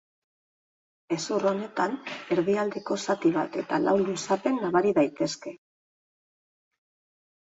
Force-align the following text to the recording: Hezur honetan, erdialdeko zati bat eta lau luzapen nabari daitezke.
Hezur 1.15 1.43
honetan, 1.49 1.91
erdialdeko 2.35 2.97
zati 3.05 3.31
bat 3.37 3.57
eta 3.63 3.79
lau 3.87 3.93
luzapen 4.07 4.57
nabari 4.63 4.93
daitezke. 5.01 5.53